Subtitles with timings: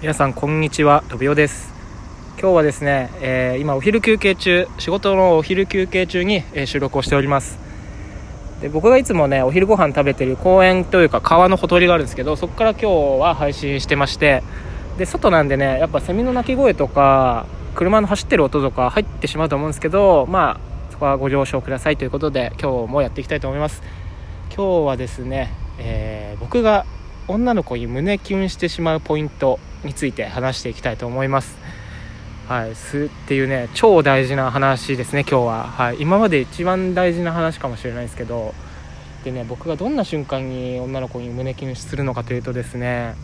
[0.00, 1.72] 皆さんこんにちはとびおです。
[2.40, 7.58] 今日はですね、えー今お昼休憩中仕事のお昼休憩中に、え収録をしております。
[8.60, 12.90] で僕がいつもねお昼ご飯食べてる公園というか川のほとりがあるんですけどそこから今日
[13.20, 14.44] は配信してまして
[14.98, 23.82] で外なんでねやっぱセミの鳴き声とか車の走ってる音とか入ってしまうと思うんですけどまあそこはご了承くださいということで今日もやっていきたいと思います。
[24.54, 26.86] 今日はですね、えー僕が
[27.28, 31.56] 女の子に胸キュンしてしまうポイントについて話していきたいと思います。
[32.48, 38.54] はい、すっていうね超大事な話ですね今日は、はい、今まで一番大事な話かもしれないですけど
[39.22, 43.16] でね僕がどんな瞬間に女の子に胸キュンするのかというとですね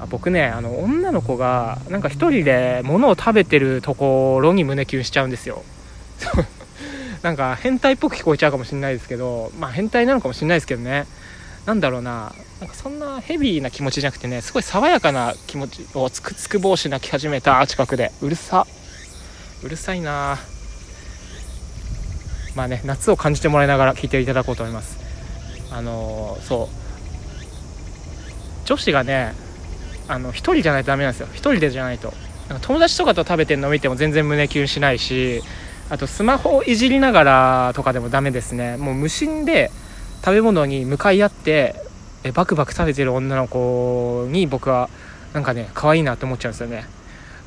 [0.00, 5.62] あ僕ねあの女の子がなんか一人で物を食べてるところに胸キュンしちゃうんですよ。
[7.22, 11.06] なんか変態っぽく聞こえちゃうかもしれないですけどまあ変態なのかもしれないですけどね。
[11.66, 18.12] なんだろうななんかそんなヘビーな気持ちじゃなくてねすごい爽やかな気持ちをつくつく帽子泣き始めた近くで。
[18.22, 18.66] うるさ。
[19.62, 20.38] うるさいな。
[22.54, 24.98] まあね夏を感じてもらいながら聞いていただこうと思います。
[25.70, 26.76] あのーそう。
[28.64, 29.34] 女子がね
[30.08, 31.28] あの一人じゃないとダメなんですよ。
[31.32, 32.14] 一人でじゃないと。
[32.48, 35.42] なんか友達とかと食べてるの見ても全然胸キュンしないし
[35.90, 38.76] あとスマホをいじりながらとかでもダメですね。
[38.78, 39.70] もう無心で
[40.24, 41.85] 食べ物に向かい合って
[42.26, 44.90] えバクバク食べてる女の子に僕は
[45.32, 46.84] なんかね可愛いなって思っちゃうんですよね。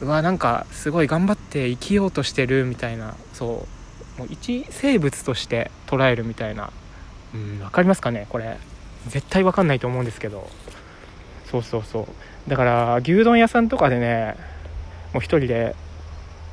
[0.00, 3.14] うわなんかすごい頑張って生きようとしてるみたいな。
[3.32, 3.66] そ
[4.16, 4.20] う。
[4.20, 6.70] もう一生物として捉えるみたいな。
[7.34, 8.56] うん分かりますかねこれ。
[9.08, 10.48] 絶対分かんないと思うんですけど。
[11.50, 12.02] そうそうそ
[12.46, 12.50] う。
[12.50, 14.36] だから牛丼屋さんとかでね
[15.12, 15.74] もう一人で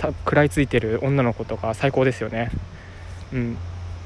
[0.00, 2.50] 食らいついてる女の子とか最高ですよね。
[3.32, 3.56] うん。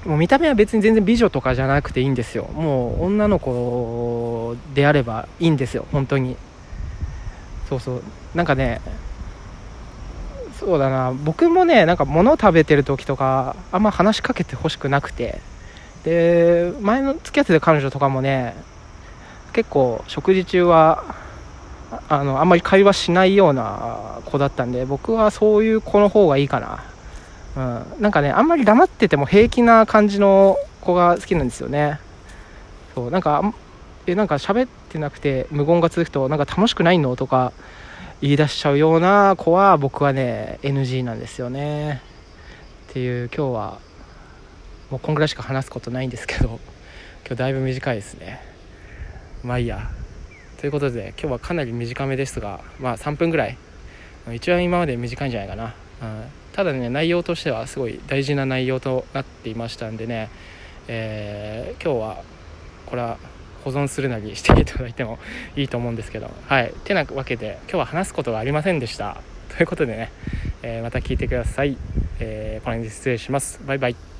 [0.07, 2.45] もう見た目は別に全然美女とかじゃなくていいんですよ。
[2.55, 5.87] もう女の子であればいいんですよ。
[5.93, 6.37] 本当に。
[7.69, 8.03] そうそう。
[8.35, 8.81] なんかね
[10.59, 11.13] そうだな。
[11.13, 15.41] 僕もねなんか物を食べてる時とかあんま話しかけてほしくなくて。
[16.05, 18.55] で前の付き合ってた彼女とかもね
[19.55, 21.03] 結構食事中は
[22.11, 26.85] あのあんまり会話しないような子だったんで僕はそういう子の方がいいかな。
[27.57, 32.01] うん、なんかねあんまり黙ってても平気な感じの子が好きなんですよね。
[32.95, 33.55] そうなんか
[34.07, 37.53] えなんか喋ってなくて無言が続くとなんか楽しくないのとか
[38.21, 42.03] 言い出しちゃうような子は僕はね NG なんですよね。
[42.91, 43.79] っていう今日は
[44.91, 46.61] もうこんぐらいしか話すことないんですけど
[47.27, 48.41] 今日だいぶ短いですね。
[49.43, 49.91] まあいいや。
[50.59, 53.57] ということで今日はかなり短めですがまあ3分ぐらい。
[54.33, 60.31] 一番今まで短いんじゃないかな、うん、ただね内容としてはすごい大事な内容となっていましたんでね、
[60.89, 62.23] えー今日は
[62.87, 63.19] これは
[63.65, 65.19] 保存するなりしていただいても
[65.57, 66.73] いいと思うんですけどはい。
[66.85, 69.17] てなわけで今日は話すことがありませんでした。
[69.57, 70.13] ということでね、
[70.63, 71.77] えーまた聞いてください、
[72.21, 73.61] えーこれに失礼します。
[73.67, 74.14] バイバイ。